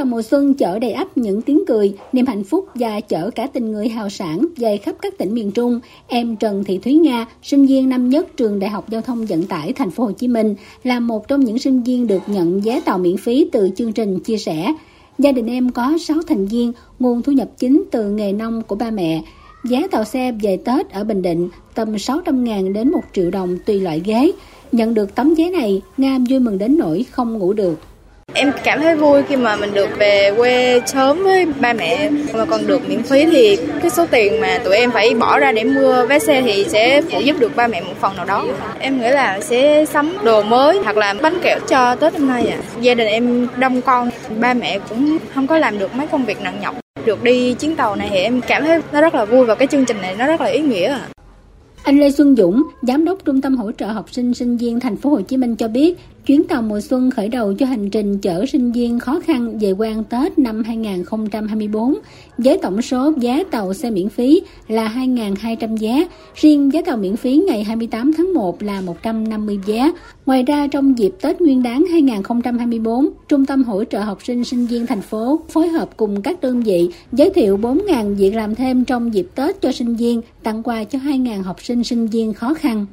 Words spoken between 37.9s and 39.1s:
phần nào đó. Em nghĩ